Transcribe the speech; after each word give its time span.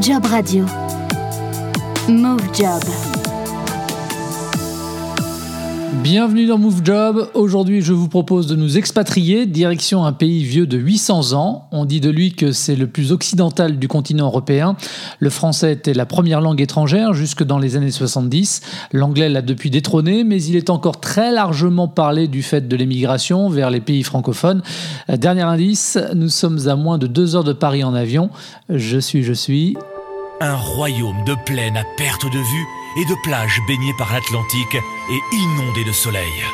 Job 0.00 0.24
Radio. 0.26 0.64
Move 2.08 2.40
Job. 2.54 2.82
Bienvenue 6.02 6.46
dans 6.46 6.58
Move 6.58 6.82
Job. 6.84 7.28
Aujourd'hui, 7.34 7.82
je 7.82 7.92
vous 7.92 8.08
propose 8.08 8.46
de 8.46 8.54
nous 8.54 8.78
expatrier 8.78 9.46
direction 9.46 10.04
un 10.04 10.12
pays 10.12 10.44
vieux 10.44 10.66
de 10.66 10.78
800 10.78 11.32
ans. 11.32 11.68
On 11.72 11.84
dit 11.84 12.00
de 12.00 12.08
lui 12.08 12.32
que 12.32 12.52
c'est 12.52 12.76
le 12.76 12.86
plus 12.86 13.10
occidental 13.10 13.78
du 13.78 13.88
continent 13.88 14.26
européen. 14.26 14.76
Le 15.18 15.28
français 15.28 15.72
était 15.72 15.94
la 15.94 16.06
première 16.06 16.40
langue 16.40 16.60
étrangère 16.60 17.14
jusque 17.14 17.42
dans 17.42 17.58
les 17.58 17.76
années 17.76 17.90
70. 17.90 18.60
L'anglais 18.92 19.28
l'a 19.28 19.42
depuis 19.42 19.70
détrôné, 19.70 20.22
mais 20.22 20.42
il 20.42 20.56
est 20.56 20.70
encore 20.70 21.00
très 21.00 21.32
largement 21.32 21.88
parlé 21.88 22.28
du 22.28 22.42
fait 22.42 22.68
de 22.68 22.76
l'émigration 22.76 23.48
vers 23.48 23.70
les 23.70 23.80
pays 23.80 24.04
francophones. 24.04 24.62
Dernier 25.08 25.42
indice, 25.42 25.98
nous 26.14 26.28
sommes 26.28 26.68
à 26.68 26.76
moins 26.76 26.98
de 26.98 27.08
deux 27.08 27.34
heures 27.34 27.44
de 27.44 27.52
Paris 27.52 27.82
en 27.82 27.94
avion. 27.94 28.30
Je 28.70 28.98
suis, 28.98 29.24
je 29.24 29.32
suis. 29.32 29.76
Un 30.40 30.54
royaume 30.54 31.24
de 31.24 31.34
plaine 31.34 31.76
à 31.76 31.82
perte 31.82 32.24
de 32.24 32.38
vue 32.38 32.66
et 32.96 33.04
de 33.04 33.14
plages 33.24 33.60
baignées 33.66 33.94
par 33.98 34.12
l'Atlantique 34.12 34.76
et 34.76 35.36
inondées 35.36 35.84
de 35.84 35.90
soleil. 35.90 36.44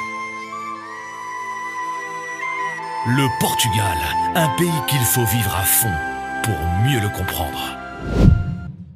Le 3.07 3.29
Portugal, 3.41 3.99
un 4.35 4.49
pays 4.57 4.71
qu'il 4.89 5.01
faut 5.01 5.27
vivre 5.27 5.55
à 5.55 5.65
fond 5.65 5.93
pour 6.43 6.57
mieux 6.87 7.01
le 7.01 7.11
comprendre. 7.11 7.77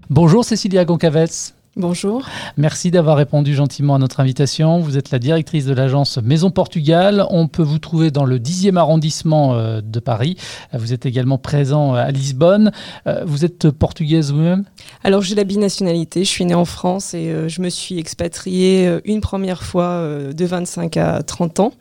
Bonjour 0.09 0.43
Cécilia 0.43 0.87
Goncavets. 0.87 1.53
Bonjour. 1.79 2.27
Merci 2.57 2.91
d'avoir 2.91 3.17
répondu 3.17 3.55
gentiment 3.55 3.95
à 3.95 3.99
notre 4.01 4.19
invitation. 4.19 4.81
Vous 4.81 4.99
êtes 4.99 5.13
la 5.13 5.21
directrice 5.21 5.65
de 5.65 5.73
l'agence 5.73 6.19
Maison 6.19 6.51
Portugal. 6.51 7.25
On 7.31 7.47
peut 7.47 7.63
vous 7.63 7.79
trouver 7.79 8.11
dans 8.11 8.25
le 8.25 8.41
10e 8.41 8.75
arrondissement 8.75 9.55
euh, 9.55 9.81
de 9.81 10.01
Paris. 10.01 10.37
Vous 10.73 10.93
êtes 10.93 11.07
également 11.07 11.39
présent 11.39 11.95
euh, 11.95 11.99
à 11.99 12.11
Lisbonne. 12.11 12.73
Euh, 13.07 13.23
vous 13.25 13.45
êtes 13.45 13.71
portugaise 13.71 14.33
vous-même? 14.33 14.65
Alors 15.05 15.23
j'ai 15.23 15.37
la 15.37 15.45
binationalité. 15.45 16.25
Je 16.25 16.29
suis 16.29 16.45
née 16.45 16.55
en 16.55 16.65
France 16.65 17.15
et 17.15 17.49
je 17.49 17.63
me 17.63 17.69
suis 17.69 17.97
expatriée 18.01 18.99
une 19.05 19.21
première 19.21 19.63
fois 19.63 20.03
de 20.03 20.45
25 20.45 20.97
à 20.97 21.23
30 21.23 21.61
ans. 21.61 21.73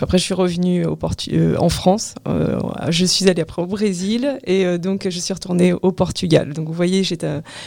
Après 0.00 0.16
je 0.16 0.22
suis 0.22 0.34
revenue 0.34 0.86
au 0.86 0.98
en 1.58 1.68
France. 1.68 2.14
Je 2.88 3.04
suis 3.04 3.28
allée 3.28 3.42
après 3.42 3.60
au 3.60 3.66
Brésil 3.66 4.38
et 4.44 4.78
donc 4.78 5.06
je 5.10 5.18
suis 5.18 5.34
retournée 5.34 5.74
au 5.74 5.92
Portugal. 5.92 6.54
Donc 6.54 6.68
vous 6.68 6.72
voyez, 6.72 7.04
j'ai 7.04 7.18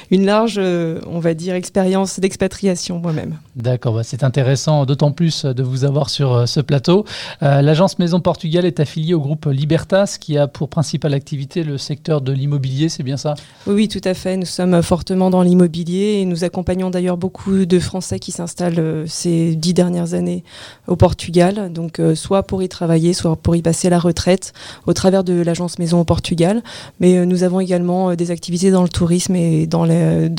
une 0.09 0.25
large, 0.25 0.57
on 0.57 1.19
va 1.19 1.35
dire, 1.35 1.53
expérience 1.53 1.74
expérience 1.75 2.21
d'expatriation 2.21 2.99
moi-même. 2.99 3.37
D'accord, 3.57 3.95
bah, 3.95 4.03
c'est 4.03 4.23
intéressant, 4.23 4.85
d'autant 4.85 5.11
plus 5.11 5.43
de 5.43 5.61
vous 5.61 5.83
avoir 5.83 6.09
sur 6.09 6.31
euh, 6.33 6.45
ce 6.45 6.61
plateau. 6.61 7.03
Euh, 7.43 7.61
l'agence 7.61 7.99
Maison 7.99 8.21
Portugal 8.21 8.63
est 8.63 8.79
affiliée 8.79 9.13
au 9.13 9.19
groupe 9.19 9.45
Libertas 9.47 10.15
qui 10.17 10.37
a 10.37 10.47
pour 10.47 10.69
principale 10.69 11.13
activité 11.13 11.65
le 11.65 11.77
secteur 11.77 12.21
de 12.21 12.31
l'immobilier, 12.31 12.87
c'est 12.87 13.03
bien 13.03 13.17
ça? 13.17 13.33
Oui, 13.67 13.73
oui, 13.73 13.87
tout 13.89 13.99
à 14.05 14.13
fait. 14.13 14.37
Nous 14.37 14.45
sommes 14.45 14.81
fortement 14.81 15.29
dans 15.29 15.41
l'immobilier 15.41 16.21
et 16.21 16.25
nous 16.25 16.45
accompagnons 16.45 16.89
d'ailleurs 16.89 17.17
beaucoup 17.17 17.65
de 17.65 17.79
Français 17.79 18.19
qui 18.19 18.31
s'installent 18.31 18.79
euh, 18.79 19.05
ces 19.05 19.57
dix 19.57 19.73
dernières 19.73 20.13
années 20.13 20.45
au 20.87 20.95
Portugal, 20.95 21.73
donc 21.73 21.99
soit 22.15 22.43
pour 22.43 22.63
y 22.63 22.69
travailler, 22.69 23.11
soit 23.13 23.35
pour 23.35 23.57
y 23.57 23.61
passer 23.61 23.89
la 23.89 23.99
retraite 23.99 24.53
au 24.85 24.93
travers 24.93 25.25
de 25.25 25.33
l'agence 25.33 25.77
Maison 25.77 25.99
au 25.99 26.05
Portugal. 26.05 26.63
Mais 27.01 27.25
nous 27.25 27.43
avons 27.43 27.59
également 27.59 28.15
des 28.15 28.31
activités 28.31 28.71
dans 28.71 28.83
le 28.83 28.87
tourisme 28.87 29.35
et 29.35 29.67
dans 29.67 29.85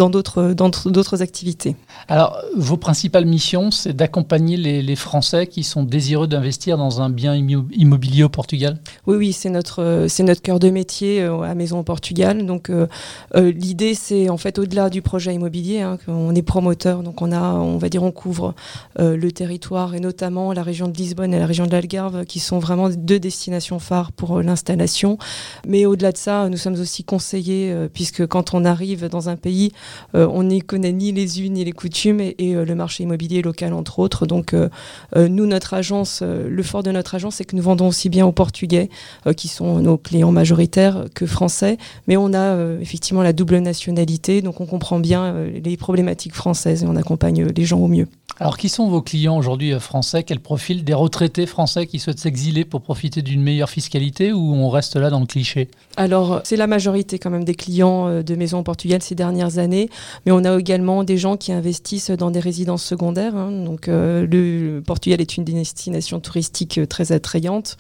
d'autres 0.09 0.55
dans 0.55 0.71
d'autres 0.87 1.23
activités. 1.27 1.75
Alors, 2.09 2.41
vos 2.57 2.77
principales 2.77 3.27
missions, 3.27 3.73
c'est 3.73 3.93
d'accompagner 3.93 4.57
les, 4.57 4.97
Français 4.97 5.47
qui 5.47 5.63
sont 5.63 5.83
désireux 5.83 6.27
d'investir 6.27 6.79
dans 6.79 7.03
un 7.03 7.11
bien 7.11 7.35
immobilier 7.35 8.23
au 8.23 8.29
Portugal? 8.29 8.79
Oui, 9.07 9.17
oui, 9.17 9.33
c'est 9.33 9.51
notre, 9.51 10.07
c'est 10.09 10.23
notre 10.23 10.41
cœur 10.41 10.59
de 10.59 10.71
métier 10.71 11.23
euh, 11.23 11.41
à 11.43 11.55
Maison 11.55 11.81
au 11.81 11.83
Portugal. 11.83 12.47
Donc, 12.47 12.71
euh, 12.71 12.87
euh, 13.35 13.51
l'idée, 13.51 13.95
c'est 13.95 14.31
en 14.31 14.37
fait 14.37 14.59
au-delà 14.59 14.89
du 14.89 15.03
projet 15.03 15.35
immobilier, 15.35 15.81
hein, 15.81 15.99
on 16.07 16.35
est 16.35 16.43
promoteur, 16.43 17.03
donc 17.03 17.21
on 17.21 17.33
a, 17.33 17.55
on 17.55 17.79
va 17.79 17.89
dire, 17.89 18.03
on 18.03 18.13
couvre 18.13 18.55
le 18.99 19.31
territoire 19.31 19.95
et 19.95 20.01
notamment 20.01 20.53
la 20.53 20.63
région 20.63 20.89
de 20.89 20.97
Lisbonne 20.97 21.35
et 21.35 21.39
la 21.39 21.47
région 21.47 21.67
de 21.67 21.73
l'Algarve, 21.73 22.25
qui 22.25 22.41
sont 22.41 22.59
vraiment 22.59 22.89
deux 22.89 23.19
destinations 23.19 23.79
phares 23.79 24.13
pour 24.13 24.41
l'installation. 24.43 25.19
Mais 25.67 25.85
au-delà 25.87 26.13
de 26.13 26.17
ça, 26.17 26.49
nous 26.49 26.57
sommes 26.57 26.81
aussi 26.81 27.05
conseillers, 27.05 27.75
puisque 27.93 28.27
quand 28.27 28.55
on 28.55 28.65
arrive 28.65 29.09
dans 29.09 29.29
un 29.29 29.37
pays, 29.37 29.73
on 30.15 30.45
n'y 30.45 30.61
connaît 30.61 30.93
ni 30.93 31.13
les 31.17 31.43
unes 31.43 31.57
et 31.57 31.65
les 31.65 31.73
coutumes 31.73 32.21
et, 32.21 32.37
euh, 32.41 32.65
le 32.65 32.75
marché 32.75 33.03
immobilier 33.03 33.43
local 33.43 33.73
entre 33.73 33.99
autres. 33.99 34.27
Donc 34.27 34.55
euh, 34.55 34.69
euh, 35.17 35.29
nous, 35.29 35.47
notre 35.47 35.75
agence, 35.75 36.23
le 36.23 36.63
fort 36.63 36.83
de 36.83 36.93
notre 36.93 37.15
agence, 37.15 37.37
c'est 37.37 37.45
que 37.45 37.57
nous 37.57 37.63
vendons 37.63 37.89
aussi 37.89 38.09
bien 38.09 38.27
aux 38.27 38.33
Portugais, 38.33 38.89
qui 39.37 39.49
sont 39.49 39.81
nos 39.81 39.97
clients 39.97 40.33
majoritaires, 40.33 41.07
que 41.15 41.27
Français, 41.27 41.79
mais 42.07 42.17
on 42.17 42.35
a 42.35 42.57
effectivement 42.81 43.23
la 43.23 43.33
double 43.33 43.59
nationalité, 43.59 44.43
donc 44.43 44.61
on 44.61 44.67
comprend 44.67 44.99
bien 44.99 45.35
les 45.65 45.77
problématiques 45.77 46.35
françaises 46.35 46.85
et 46.85 46.87
on 46.87 46.97
accompagne 46.97 47.47
les 47.47 47.65
gens 47.65 47.79
au 47.79 47.89
mieux. 47.89 48.07
Alors, 48.39 48.59
qui 48.59 48.69
sont 48.69 48.89
vos 48.89 49.01
clients 49.01 49.39
aujourd'hui 49.39 49.73
français? 49.81 50.23
Quel 50.23 50.41
profil? 50.41 50.85
Des 50.85 50.93
retraités 50.93 51.47
français 51.47 51.87
qui 51.87 51.99
souhaitent 51.99 52.19
s'exiler 52.19 52.67
pour 52.67 52.83
profiter 52.83 53.23
d'une 53.23 53.41
meilleure 53.41 53.71
fiscalité 53.71 54.33
ou 54.33 54.55
on 54.55 54.69
reste 54.69 54.97
là 54.97 55.09
dans 55.09 55.21
le 55.21 55.27
cliché? 55.27 55.69
Alors, 55.97 56.43
c'est 56.45 56.57
la 56.57 56.67
majorité 56.67 57.19
quand 57.19 57.31
même 57.31 57.45
des 57.45 57.55
clients 57.55 58.23
de 58.23 58.35
Maison 58.35 58.59
au 58.59 58.63
Portugal 58.63 59.01
ces 59.01 59.15
dernières 59.15 59.59
années, 59.59 59.89
mais 60.27 60.33
on 60.33 60.45
a 60.45 60.59
également 60.59 60.96
des 61.05 61.17
gens 61.17 61.37
qui 61.37 61.53
investissent 61.53 62.11
dans 62.11 62.31
des 62.31 62.41
résidences 62.41 62.85
secondaires. 62.85 63.37
Hein. 63.37 63.51
Donc, 63.65 63.89
euh, 63.89 64.27
le, 64.27 64.81
Portugal 64.81 65.21
est 65.21 65.37
une 65.37 65.45
destination 65.45 66.21
touristique 66.21 66.79
euh, 66.79 66.87
très 66.87 67.13
attrayante, 67.13 67.77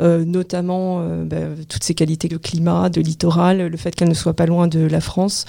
euh, 0.00 0.24
notamment 0.24 1.00
bah, 1.24 1.36
toutes 1.68 1.84
ces 1.84 1.94
qualités 1.94 2.28
de 2.28 2.36
climat, 2.36 2.88
de 2.88 3.00
littoral, 3.00 3.66
le 3.66 3.76
fait 3.76 3.94
qu'elle 3.94 4.08
ne 4.08 4.14
soit 4.14 4.34
pas 4.34 4.46
loin 4.46 4.68
de 4.68 4.80
la 4.80 5.00
France, 5.00 5.44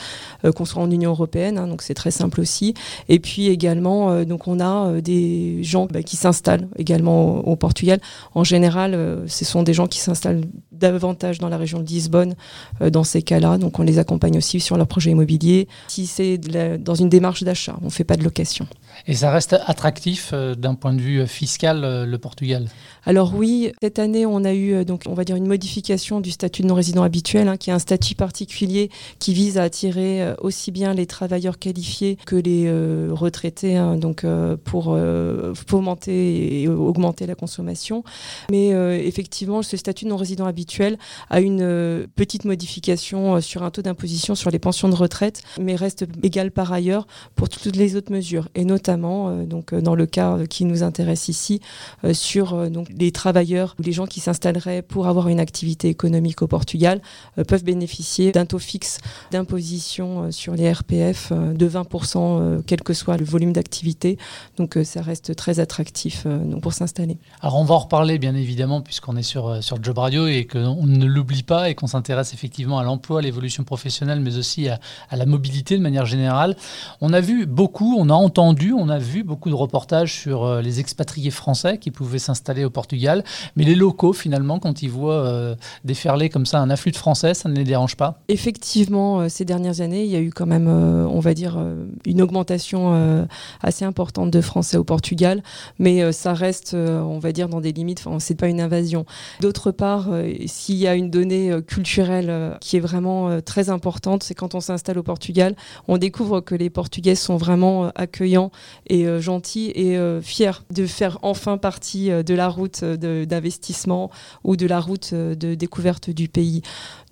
qu'on 0.56 0.66
soit 0.66 0.82
en 0.82 0.90
Union 0.90 1.12
européenne. 1.12 1.58
Hein, 1.58 1.68
donc, 1.68 1.82
c'est 1.82 1.94
très 1.94 2.12
simple 2.12 2.42
aussi. 2.42 2.74
Et 3.10 3.20
puis 3.20 3.48
également, 3.48 4.24
donc 4.24 4.48
on 4.48 4.60
a 4.60 5.02
des 5.02 5.64
gens 5.64 5.88
bah, 5.92 6.04
qui 6.04 6.16
s'installent 6.16 6.68
également 6.78 7.48
au, 7.48 7.56
Portugal. 7.56 8.00
En 8.34 8.44
général, 8.44 9.24
ce 9.28 9.46
sont 9.46 9.64
des 9.64 9.74
gens 9.74 9.88
qui 9.88 10.00
s'installent 10.00 10.42
davantage 10.82 11.38
dans 11.40 11.50
la 11.50 11.58
région 11.58 11.80
de 11.80 11.86
Lisbonne 11.86 12.36
dans 12.82 13.04
ces 13.04 13.22
cas-là. 13.22 13.58
Donc, 13.58 13.80
on 13.80 13.84
les 13.84 14.00
accompagne 14.00 14.38
aussi 14.38 14.60
sur 14.60 14.78
leur 14.78 14.88
projet 14.88 15.12
immobilier. 15.12 15.68
Si 15.88 16.08
c'est 16.08 16.38
dans 16.38 16.96
une 16.96 17.10
démarche 17.10 17.44
d'achat. 17.44 17.78
On 17.82 17.86
ne 17.86 17.92
fait 17.92 18.04
pas 18.04 18.18
de 18.18 18.24
location. 18.24 18.68
Et 19.08 19.16
ça 19.16 19.32
reste 19.32 19.56
attractif 19.66 20.32
euh, 20.34 20.56
d'un 20.56 20.76
point 20.76 20.94
de 20.94 21.02
vue 21.02 21.22
euh, 21.22 21.26
fiscal, 21.26 21.84
euh, 21.84 22.06
le 22.06 22.18
Portugal? 22.18 22.68
Alors 23.06 23.34
oui, 23.36 23.72
cette 23.82 24.00
année, 24.00 24.26
on 24.26 24.44
a 24.44 24.54
eu, 24.54 24.86
donc, 24.86 25.04
on 25.08 25.14
va 25.14 25.24
dire, 25.24 25.36
une 25.36 25.48
modification 25.48 26.22
du 26.22 26.32
statut 26.32 26.62
de 26.62 26.68
non-résident 26.68 27.04
habituel, 27.04 27.48
hein, 27.48 27.58
qui 27.58 27.70
est 27.70 27.74
un 27.74 27.80
statut 27.80 28.16
particulier 28.16 28.90
qui 29.20 29.34
vise 29.34 29.58
à 29.58 29.64
attirer 29.64 30.34
aussi 30.40 30.72
bien 30.72 30.94
les 30.94 31.06
travailleurs 31.06 31.60
qualifiés 31.60 32.18
que 32.26 32.36
les 32.36 32.72
retraités, 33.12 33.76
hein, 33.76 33.98
donc 33.98 34.26
pour 34.64 34.98
fomenter 35.68 36.62
et 36.62 36.68
augmenter 36.68 37.26
la 37.26 37.36
consommation. 37.36 38.04
Mais 38.52 38.70
effectivement, 39.06 39.62
ce 39.62 39.78
statut 39.78 40.06
de 40.06 40.10
non-résident 40.10 40.46
habituel 40.46 40.98
a 41.30 41.42
une 41.42 42.08
petite 42.16 42.46
modification 42.46 43.42
sur 43.42 43.64
un 43.64 43.72
taux 43.72 43.82
d'imposition 43.82 44.36
sur 44.36 44.52
les 44.52 44.60
pensions 44.60 44.90
de 44.90 44.96
retraite, 44.96 45.42
mais 45.60 45.76
reste 45.76 46.06
égal 46.24 46.52
par 46.52 46.72
ailleurs 46.72 47.08
pour 47.36 47.50
toutes 47.50 47.76
les 47.76 47.96
autres 47.96 48.12
mesures, 48.12 48.48
et 48.56 48.66
notamment 48.66 49.30
euh, 49.30 49.46
donc, 49.46 49.74
euh, 49.74 49.82
dans 49.82 49.96
le 49.96 50.06
cas 50.06 50.46
qui 50.50 50.66
nous 50.66 50.84
intéresse 50.84 51.28
ici, 51.28 51.60
euh, 52.04 52.14
sur 52.14 52.70
donc, 52.70 52.91
les 52.98 53.12
travailleurs 53.12 53.76
ou 53.80 53.84
les 53.84 53.92
gens 53.92 54.06
qui 54.06 54.20
s'installeraient 54.20 54.82
pour 54.82 55.08
avoir 55.08 55.28
une 55.28 55.40
activité 55.40 55.90
économique 55.90 56.42
au 56.42 56.48
Portugal 56.48 57.02
peuvent 57.48 57.64
bénéficier 57.64 58.32
d'un 58.32 58.46
taux 58.46 58.60
fixe 58.60 59.00
d'imposition 59.32 60.32
sur 60.32 60.54
les 60.56 60.72
RPF 60.72 61.32
de 61.32 61.70
20%, 61.70 62.62
quel 62.66 62.82
que 62.82 62.94
soit 62.94 63.18
le 63.18 63.26
volume 63.26 63.54
d'activité. 63.54 64.18
Donc 64.58 64.78
ça 64.84 65.02
reste 65.02 65.36
très 65.36 65.60
attractif 65.60 66.26
pour 66.62 66.74
s'installer. 66.74 67.18
Alors 67.42 67.58
on 67.58 67.64
va 67.64 67.76
en 67.76 67.80
reparler 67.80 68.20
bien 68.20 68.36
évidemment 68.36 68.82
puisqu'on 68.82 69.16
est 69.16 69.24
sur, 69.24 69.64
sur 69.64 69.82
Job 69.84 69.98
Radio 69.98 70.28
et 70.28 70.46
qu'on 70.46 70.86
ne 70.86 71.06
l'oublie 71.06 71.44
pas 71.44 71.70
et 71.70 71.76
qu'on 71.76 71.88
s'intéresse 71.88 72.34
effectivement 72.34 72.80
à 72.80 72.84
l'emploi, 72.84 73.20
à 73.20 73.22
l'évolution 73.22 73.64
professionnelle, 73.64 74.20
mais 74.20 74.38
aussi 74.38 74.70
à, 74.70 74.80
à 75.10 75.16
la 75.16 75.26
mobilité 75.26 75.78
de 75.78 75.82
manière 75.82 76.06
générale. 76.06 76.56
On 77.02 77.14
a 77.14 77.22
vu 77.22 77.46
beaucoup, 77.46 77.96
on 77.98 78.10
a 78.10 78.14
entendu, 78.14 78.74
on 78.74 78.90
a 78.90 79.00
vu 79.00 79.24
beaucoup 79.24 79.50
de 79.50 79.56
reportages 79.56 80.14
sur 80.14 80.44
euh, 80.44 80.62
les 80.62 80.80
expatriés 80.80 81.32
français 81.32 81.78
qui 81.78 81.92
pouvaient 81.92 82.20
s'installer 82.20 82.66
au 82.66 82.70
Portugal, 82.70 82.81
mais 83.56 83.64
les 83.64 83.76
locaux, 83.76 84.14
finalement, 84.14 84.60
quand 84.60 84.82
ils 84.82 84.90
voient 84.90 85.26
euh, 85.26 85.56
déferler 85.84 86.30
comme 86.30 86.46
ça 86.46 86.60
un 86.60 86.70
afflux 86.70 86.92
de 86.92 86.98
Français, 86.98 87.34
ça 87.34 87.50
ne 87.50 87.56
les 87.56 87.64
dérange 87.64 87.96
pas? 87.96 88.20
Effectivement, 88.28 89.22
euh, 89.22 89.30
ces 89.30 89.46
dernières 89.46 89.82
années, 89.82 90.04
il 90.04 90.12
y 90.12 90.16
a 90.16 90.20
eu 90.20 90.32
quand 90.32 90.46
même, 90.46 90.68
on 90.68 91.20
va 91.20 91.34
dire, 91.34 91.58
une 92.06 92.22
augmentation 92.22 93.28
assez 93.62 93.86
importante 93.86 94.32
de 94.32 94.42
Français 94.42 94.78
au 94.78 94.84
Portugal, 94.84 95.44
mais 95.80 96.12
ça 96.12 96.34
reste, 96.34 96.74
on 96.74 97.20
va 97.20 97.32
dire, 97.32 97.50
dans 97.50 97.62
des 97.62 97.72
limites, 97.72 98.04
enfin, 98.06 98.20
c'est 98.20 98.36
pas 98.36 98.48
une 98.48 98.62
invasion. 98.62 99.06
D'autre 99.40 99.72
part, 99.72 100.10
s'il 100.46 100.76
y 100.76 100.88
a 100.88 100.96
une 100.96 101.10
donnée 101.10 101.52
culturelle 101.68 102.58
qui 102.62 102.78
est 102.78 102.80
vraiment 102.80 103.42
très 103.42 103.70
importante, 103.70 104.24
c'est 104.24 104.34
quand 104.34 104.56
on 104.56 104.60
s'installe 104.60 104.98
au 104.98 105.04
Portugal, 105.04 105.56
on 105.88 105.98
découvre 105.98 106.42
que 106.42 106.56
les 106.56 106.70
Portugais 106.70 107.16
sont 107.16 107.38
vraiment 107.38 107.90
accueillants 107.96 108.52
et 108.88 109.06
gentils 109.20 109.72
et 109.76 109.98
fiers 110.22 110.64
de 110.72 110.86
faire 110.86 111.20
enfin 111.22 111.58
partie 111.58 112.10
de 112.10 112.34
la 112.34 112.48
route 112.48 112.71
d'investissement 112.84 114.10
ou 114.44 114.56
de 114.56 114.66
la 114.66 114.80
route 114.80 115.14
de 115.14 115.56
découverte 115.56 116.10
du 116.10 116.28
pays. 116.28 116.62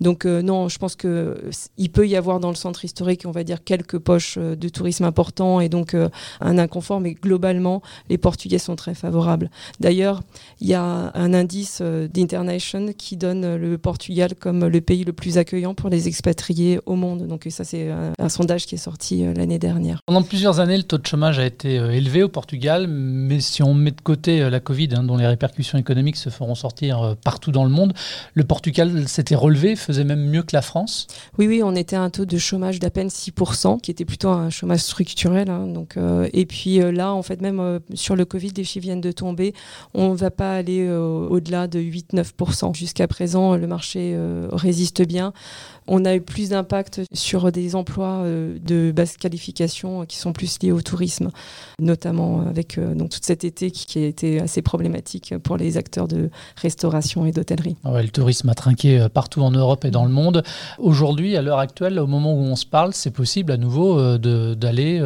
Donc 0.00 0.24
non, 0.24 0.68
je 0.68 0.78
pense 0.78 0.96
qu'il 0.96 1.90
peut 1.92 2.08
y 2.08 2.16
avoir 2.16 2.40
dans 2.40 2.48
le 2.48 2.54
centre 2.54 2.84
historique, 2.84 3.22
on 3.26 3.30
va 3.30 3.44
dire, 3.44 3.62
quelques 3.64 3.98
poches 3.98 4.38
de 4.38 4.68
tourisme 4.68 5.04
importants 5.04 5.60
et 5.60 5.68
donc 5.68 5.94
un 6.40 6.58
inconfort, 6.58 7.00
mais 7.00 7.14
globalement, 7.14 7.82
les 8.08 8.18
Portugais 8.18 8.58
sont 8.58 8.76
très 8.76 8.94
favorables. 8.94 9.50
D'ailleurs, 9.80 10.22
il 10.60 10.68
y 10.68 10.74
a 10.74 11.12
un 11.14 11.34
indice 11.34 11.80
euh, 11.80 12.08
d'Internation 12.08 12.92
qui 12.96 13.16
donne 13.16 13.56
le 13.56 13.78
Portugal 13.78 14.34
comme 14.38 14.66
le 14.66 14.80
pays 14.80 15.04
le 15.04 15.12
plus 15.12 15.38
accueillant 15.38 15.74
pour 15.74 15.90
les 15.90 16.08
expatriés 16.08 16.80
au 16.86 16.96
monde. 16.96 17.26
Donc 17.26 17.46
ça, 17.50 17.64
c'est 17.64 17.90
un, 17.90 18.28
sondage 18.28 18.66
qui 18.66 18.76
est 18.76 18.78
sorti 18.78 19.24
euh, 19.24 19.34
l'année 19.34 19.58
dernière. 19.58 20.00
Pendant 20.06 20.22
plusieurs 20.22 20.60
années, 20.60 20.76
le 20.76 20.82
taux 20.82 20.98
de 20.98 21.06
chômage 21.06 21.38
a 21.38 21.46
été 21.46 21.78
euh, 21.78 21.90
élevé 21.90 22.22
au 22.22 22.28
Portugal, 22.28 22.86
mais 22.88 23.40
si 23.40 23.62
on 23.62 23.74
met 23.74 23.90
de 23.90 24.00
côté 24.00 24.48
la 24.48 24.60
Covid, 24.60 24.90
hein, 24.94 25.02
dont 25.02 25.16
les 25.16 25.26
répercussions 25.26 25.49
économiques 25.78 26.16
se 26.16 26.30
feront 26.30 26.54
sortir 26.54 27.16
partout 27.24 27.50
dans 27.50 27.64
le 27.64 27.70
monde, 27.70 27.92
le 28.34 28.44
Portugal 28.44 29.08
s'était 29.08 29.34
relevé, 29.34 29.76
faisait 29.76 30.04
même 30.04 30.28
mieux 30.28 30.42
que 30.42 30.54
la 30.54 30.62
France 30.62 31.06
Oui, 31.38 31.46
oui, 31.46 31.62
on 31.64 31.74
était 31.74 31.96
à 31.96 32.02
un 32.02 32.10
taux 32.10 32.24
de 32.24 32.38
chômage 32.38 32.78
d'à 32.78 32.90
peine 32.90 33.08
6%, 33.08 33.80
qui 33.80 33.90
était 33.90 34.04
plutôt 34.04 34.28
un 34.28 34.50
chômage 34.50 34.80
structurel. 34.80 35.50
Hein, 35.50 35.66
donc, 35.66 35.96
et 36.32 36.46
puis 36.46 36.78
là, 36.92 37.12
en 37.12 37.22
fait, 37.22 37.40
même 37.40 37.80
sur 37.94 38.16
le 38.16 38.24
Covid, 38.24 38.52
les 38.56 38.64
chiffres 38.64 38.84
viennent 38.84 39.00
de 39.00 39.12
tomber. 39.12 39.54
On 39.94 40.10
ne 40.10 40.16
va 40.16 40.30
pas 40.30 40.54
aller 40.54 40.90
au-delà 40.90 41.66
de 41.66 41.80
8-9%. 41.80 42.74
Jusqu'à 42.74 43.08
présent, 43.08 43.56
le 43.56 43.66
marché 43.66 44.14
euh, 44.14 44.48
résiste 44.52 45.02
bien. 45.06 45.32
On 45.86 46.04
a 46.04 46.14
eu 46.14 46.20
plus 46.20 46.50
d'impact 46.50 47.02
sur 47.12 47.50
des 47.50 47.74
emplois 47.74 48.22
euh, 48.22 48.58
de 48.60 48.92
basse 48.92 49.16
qualification 49.16 50.04
qui 50.06 50.16
sont 50.16 50.32
plus 50.32 50.58
liés 50.62 50.72
au 50.72 50.82
tourisme, 50.82 51.30
notamment 51.80 52.42
avec 52.46 52.78
euh, 52.78 52.94
donc, 52.94 53.10
toute 53.10 53.24
cet 53.24 53.44
été 53.44 53.70
qui, 53.70 53.98
a 53.98 54.06
été 54.06 54.40
assez 54.40 54.62
problématique 54.62 55.34
pour 55.40 55.56
les 55.56 55.76
acteurs 55.76 56.08
de 56.08 56.30
restauration 56.56 57.26
et 57.26 57.32
d'hôtellerie. 57.32 57.76
Ah 57.84 58.02
le 58.02 58.08
tourisme 58.08 58.48
a 58.48 58.54
trinqué 58.54 59.06
partout 59.12 59.42
en 59.42 59.50
Europe 59.50 59.84
et 59.84 59.90
dans 59.90 60.04
le 60.04 60.10
monde. 60.10 60.42
Aujourd'hui, 60.78 61.36
à 61.36 61.42
l'heure 61.42 61.58
actuelle, 61.58 61.98
au 61.98 62.06
moment 62.06 62.34
où 62.34 62.38
on 62.38 62.56
se 62.56 62.66
parle, 62.66 62.92
c'est 62.94 63.10
possible 63.10 63.52
à 63.52 63.56
nouveau 63.56 64.18
d'aller 64.18 64.96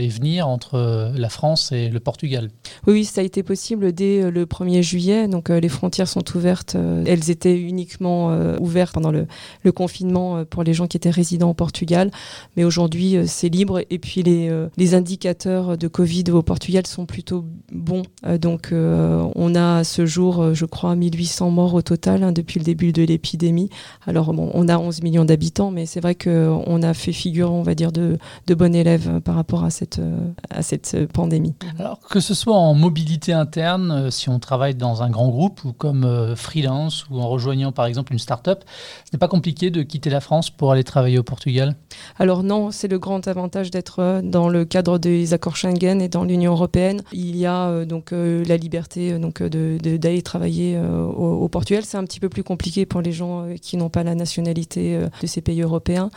et 0.00 0.08
venir 0.08 0.48
entre 0.48 1.12
la 1.14 1.28
France 1.28 1.72
et 1.72 1.88
le 1.88 2.00
Portugal. 2.00 2.50
Oui, 2.86 3.04
ça 3.04 3.20
a 3.20 3.24
été 3.24 3.42
possible 3.42 3.92
dès 3.92 4.30
le 4.30 4.46
1er 4.46 4.82
juillet. 4.82 5.28
Donc 5.28 5.48
les 5.48 5.68
frontières 5.68 6.08
sont 6.08 6.24
ouvertes. 6.36 6.76
Elles 7.06 7.30
étaient 7.30 7.58
uniquement 7.58 8.36
ouvertes 8.60 8.94
pendant 8.94 9.10
le, 9.10 9.26
le 9.62 9.72
confinement 9.72 10.44
pour 10.44 10.62
les 10.62 10.74
gens 10.74 10.86
qui 10.86 10.96
étaient 10.96 11.10
résidents 11.10 11.50
au 11.50 11.54
Portugal. 11.54 12.10
Mais 12.56 12.64
aujourd'hui, 12.64 13.16
c'est 13.26 13.48
libre. 13.48 13.80
Et 13.90 13.98
puis 13.98 14.22
les, 14.22 14.50
les 14.76 14.94
indicateurs 14.94 15.76
de 15.78 15.88
Covid 15.88 16.24
au 16.32 16.42
Portugal 16.42 16.86
sont 16.86 17.06
plutôt 17.06 17.44
bons. 17.72 18.02
donc 18.40 18.72
on 18.72 19.54
a 19.54 19.83
à 19.84 19.86
ce 19.86 20.06
jour, 20.06 20.54
je 20.54 20.64
crois, 20.64 20.96
1800 20.96 21.50
morts 21.50 21.74
au 21.74 21.82
total 21.82 22.22
hein, 22.22 22.32
depuis 22.32 22.58
le 22.58 22.64
début 22.64 22.92
de 22.92 23.02
l'épidémie. 23.02 23.68
Alors 24.06 24.32
bon, 24.32 24.50
on 24.54 24.68
a 24.68 24.78
11 24.78 25.02
millions 25.02 25.26
d'habitants, 25.26 25.70
mais 25.70 25.84
c'est 25.84 26.00
vrai 26.00 26.14
qu'on 26.14 26.82
a 26.82 26.94
fait 26.94 27.12
figure, 27.12 27.52
on 27.52 27.62
va 27.62 27.74
dire, 27.74 27.92
de, 27.92 28.16
de 28.46 28.54
bon 28.54 28.74
élève 28.74 29.20
par 29.20 29.34
rapport 29.34 29.62
à 29.62 29.68
cette, 29.68 30.00
à 30.48 30.62
cette 30.62 31.06
pandémie. 31.12 31.54
Alors 31.78 32.00
que 32.00 32.20
ce 32.20 32.32
soit 32.32 32.56
en 32.56 32.72
mobilité 32.72 33.34
interne, 33.34 34.10
si 34.10 34.30
on 34.30 34.38
travaille 34.38 34.74
dans 34.74 35.02
un 35.02 35.10
grand 35.10 35.28
groupe 35.28 35.64
ou 35.64 35.72
comme 35.72 36.34
freelance 36.34 37.06
ou 37.10 37.20
en 37.20 37.28
rejoignant 37.28 37.72
par 37.72 37.84
exemple 37.84 38.12
une 38.12 38.18
start-up, 38.18 38.64
ce 39.04 39.10
n'est 39.12 39.18
pas 39.18 39.28
compliqué 39.28 39.70
de 39.70 39.82
quitter 39.82 40.10
la 40.10 40.20
France 40.20 40.50
pour 40.50 40.72
aller 40.72 40.84
travailler 40.84 41.18
au 41.18 41.22
Portugal? 41.22 41.76
Alors 42.18 42.42
non, 42.42 42.70
c'est 42.70 42.88
le 42.88 42.98
grand 42.98 43.26
avantage 43.28 43.70
d'être 43.70 44.00
euh, 44.00 44.22
dans 44.22 44.48
le 44.48 44.64
cadre 44.64 44.98
des 44.98 45.34
accords 45.34 45.56
Schengen 45.56 46.00
et 46.00 46.08
dans 46.08 46.24
l'Union 46.24 46.52
européenne. 46.52 47.02
Il 47.12 47.36
y 47.36 47.46
a 47.46 47.68
euh, 47.68 47.84
donc 47.84 48.12
euh, 48.12 48.44
la 48.44 48.56
liberté 48.56 49.18
donc 49.18 49.42
d'aller 49.78 50.22
travailler 50.22 50.78
au, 50.78 51.48
Portugal. 51.48 51.84
C'est 51.84 51.96
un 51.96 52.04
petit 52.04 52.20
peu 52.20 52.28
plus 52.28 52.42
compliqué 52.42 52.86
pour 52.86 53.00
les 53.00 53.12
gens 53.12 53.46
qui 53.60 53.76
n'ont 53.76 53.90
pas 53.90 54.02
la 54.02 54.14
nationalité 54.14 54.98
de 55.20 55.26
ces 55.26 55.40
pays 55.40 55.62
européens. 55.62 56.10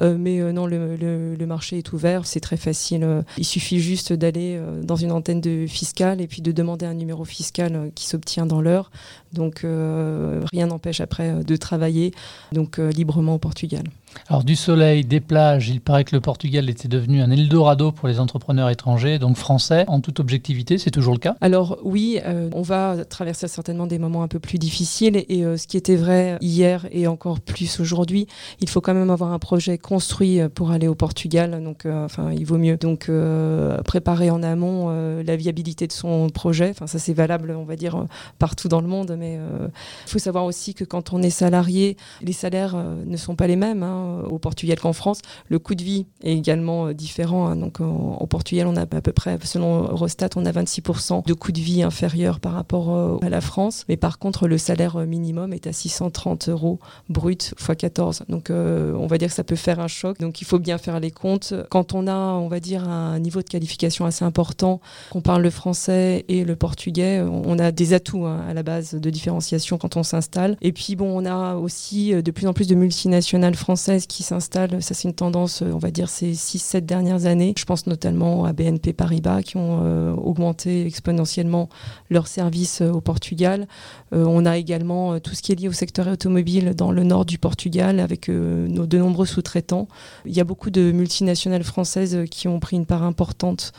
mais 0.00 0.40
non, 0.52 0.66
le, 0.66 1.46
marché 1.46 1.78
est 1.78 1.92
ouvert, 1.92 2.26
c'est 2.26 2.40
très 2.40 2.56
facile. 2.56 3.24
il 3.38 3.44
suffit 3.44 3.80
juste 3.80 4.12
d'aller 4.12 4.60
dans 4.82 4.96
une 4.96 5.12
antenne 5.12 5.40
de 5.40 5.66
fiscale 5.66 6.20
et 6.20 6.26
puis 6.26 6.42
de 6.42 6.52
demander 6.52 6.86
un 6.86 6.94
numéro 6.94 7.24
fiscal 7.24 7.90
qui 7.94 8.06
s'obtient 8.06 8.46
dans 8.46 8.60
l'heure. 8.60 8.90
Donc 9.32 9.60
rien 9.60 10.66
n'empêche 10.66 11.00
après 11.00 11.44
de 11.44 11.56
travailler 11.56 12.12
donc 12.52 12.78
librement 12.78 13.34
au 13.34 13.38
Portugal. 13.38 13.84
Alors 14.28 14.44
du 14.44 14.56
soleil, 14.56 15.04
des 15.04 15.20
plages, 15.20 15.68
il 15.68 15.80
paraît 15.80 16.04
que 16.04 16.14
le 16.14 16.20
Portugal 16.20 16.68
était 16.68 16.88
devenu 16.88 17.22
un 17.22 17.30
Eldorado 17.30 17.92
pour 17.92 18.08
les 18.08 18.18
entrepreneurs 18.18 18.70
étrangers, 18.70 19.18
donc 19.18 19.36
français. 19.36 19.84
En 19.88 20.00
toute 20.00 20.20
objectivité, 20.20 20.78
c'est 20.78 20.90
toujours 20.90 21.14
le 21.14 21.20
cas 21.20 21.36
Alors 21.40 21.78
oui, 21.82 22.18
euh, 22.24 22.50
on 22.52 22.62
va 22.62 23.04
traverser 23.04 23.48
certainement 23.48 23.86
des 23.86 23.98
moments 23.98 24.22
un 24.22 24.28
peu 24.28 24.40
plus 24.40 24.58
difficiles 24.58 25.24
et 25.28 25.44
euh, 25.44 25.56
ce 25.56 25.66
qui 25.66 25.76
était 25.76 25.96
vrai 25.96 26.38
hier 26.40 26.86
et 26.90 27.06
encore 27.06 27.40
plus 27.40 27.80
aujourd'hui, 27.80 28.26
il 28.60 28.68
faut 28.68 28.80
quand 28.80 28.94
même 28.94 29.10
avoir 29.10 29.32
un 29.32 29.38
projet 29.38 29.78
construit 29.78 30.40
pour 30.54 30.70
aller 30.70 30.88
au 30.88 30.94
Portugal. 30.94 31.62
Donc 31.62 31.86
euh, 31.86 32.04
enfin, 32.04 32.32
il 32.32 32.44
vaut 32.44 32.58
mieux 32.58 32.76
donc 32.76 33.10
préparer 33.84 34.30
en 34.30 34.42
amont 34.42 34.90
la 35.22 35.36
viabilité 35.36 35.86
de 35.86 35.92
son 35.92 36.28
projet. 36.30 36.70
Enfin 36.70 36.86
ça 36.86 36.98
c'est 36.98 37.14
valable, 37.14 37.54
on 37.56 37.64
va 37.64 37.76
dire 37.76 38.06
partout 38.38 38.68
dans 38.68 38.80
le 38.80 38.88
monde, 38.88 39.14
mais 39.18 39.38
il 40.06 40.10
faut 40.10 40.18
savoir 40.18 40.44
aussi 40.44 40.74
que 40.74 40.84
quand 40.84 41.12
on 41.12 41.22
est 41.22 41.30
salarié, 41.30 41.96
les 42.22 42.32
salaires 42.32 42.76
ne 43.06 43.16
sont 43.16 43.36
pas 43.36 43.46
les 43.46 43.56
mêmes. 43.56 43.82
Hein. 43.82 44.05
Euh, 44.06 44.22
au 44.26 44.38
Portugal 44.38 44.78
qu'en 44.78 44.92
France. 44.92 45.20
Le 45.48 45.58
coût 45.58 45.74
de 45.74 45.82
vie 45.82 46.06
est 46.22 46.32
également 46.32 46.86
euh, 46.86 46.94
différent. 46.94 47.46
Hein. 47.46 47.56
Donc, 47.56 47.80
au 47.80 48.26
Portugal, 48.26 48.66
on 48.66 48.76
a 48.76 48.82
à 48.82 48.86
peu 48.86 49.12
près, 49.12 49.38
selon 49.42 49.84
Eurostat, 49.84 50.30
on 50.36 50.44
a 50.44 50.52
26% 50.52 51.26
de 51.26 51.34
coût 51.34 51.52
de 51.52 51.60
vie 51.60 51.82
inférieur 51.82 52.40
par 52.40 52.52
rapport 52.52 52.94
euh, 52.94 53.18
à 53.22 53.28
la 53.28 53.40
France. 53.40 53.84
Mais 53.88 53.96
par 53.96 54.18
contre, 54.18 54.48
le 54.48 54.58
salaire 54.58 54.96
minimum 55.06 55.52
est 55.52 55.66
à 55.66 55.72
630 55.72 56.48
euros 56.48 56.78
brut 57.08 57.54
x 57.58 57.70
14. 57.78 58.24
Donc, 58.28 58.50
on 58.50 59.06
va 59.06 59.18
dire 59.18 59.28
que 59.28 59.34
ça 59.34 59.44
peut 59.44 59.56
faire 59.56 59.80
un 59.80 59.88
choc. 59.88 60.18
Donc, 60.18 60.40
il 60.40 60.44
faut 60.44 60.58
bien 60.58 60.78
faire 60.78 61.00
les 61.00 61.10
comptes. 61.10 61.54
Quand 61.70 61.94
on 61.94 62.06
a, 62.06 62.16
on 62.16 62.48
va 62.48 62.60
dire, 62.60 62.88
un 62.88 63.18
niveau 63.18 63.42
de 63.42 63.48
qualification 63.48 64.06
assez 64.06 64.24
important, 64.24 64.80
qu'on 65.10 65.20
parle 65.20 65.42
le 65.42 65.50
français 65.50 66.24
et 66.28 66.44
le 66.44 66.56
portugais, 66.56 67.20
on 67.20 67.58
a 67.58 67.72
des 67.72 67.92
atouts 67.92 68.26
hein, 68.26 68.44
à 68.48 68.54
la 68.54 68.62
base 68.62 68.94
de 68.94 69.10
différenciation 69.10 69.78
quand 69.78 69.96
on 69.96 70.02
s'installe. 70.02 70.56
Et 70.62 70.72
puis, 70.72 70.96
bon, 70.96 71.22
on 71.22 71.24
a 71.24 71.56
aussi 71.56 72.14
de 72.14 72.30
plus 72.30 72.46
en 72.46 72.52
plus 72.52 72.66
de 72.66 72.74
multinationales 72.74 73.54
françaises 73.54 73.95
qui 74.04 74.22
s'installent. 74.22 74.82
Ça, 74.82 74.94
c'est 74.94 75.08
une 75.08 75.14
tendance, 75.14 75.62
on 75.62 75.78
va 75.78 75.90
dire, 75.90 76.08
ces 76.08 76.32
6-7 76.32 76.80
dernières 76.80 77.26
années. 77.26 77.54
Je 77.56 77.64
pense 77.64 77.86
notamment 77.86 78.44
à 78.44 78.52
BNP 78.52 78.92
Paribas 78.92 79.42
qui 79.42 79.56
ont 79.56 79.80
euh, 79.82 80.12
augmenté 80.12 80.86
exponentiellement 80.86 81.68
leurs 82.10 82.26
services 82.26 82.80
euh, 82.80 82.90
au 82.90 83.00
Portugal. 83.00 83.66
Euh, 84.12 84.24
on 84.26 84.44
a 84.44 84.56
également 84.56 85.18
tout 85.20 85.34
ce 85.34 85.42
qui 85.42 85.52
est 85.52 85.54
lié 85.54 85.68
au 85.68 85.72
secteur 85.72 86.08
automobile 86.08 86.74
dans 86.74 86.90
le 86.90 87.04
nord 87.04 87.24
du 87.24 87.38
Portugal 87.38 88.00
avec 88.00 88.28
de 88.28 88.98
nombreux 88.98 89.26
sous-traitants. 89.26 89.88
Il 90.24 90.36
y 90.36 90.40
a 90.40 90.44
beaucoup 90.44 90.70
de 90.70 90.92
multinationales 90.92 91.64
françaises 91.64 92.24
qui 92.30 92.48
ont 92.48 92.60
pris 92.60 92.76
une 92.76 92.86
part 92.86 93.02
importante 93.02 93.72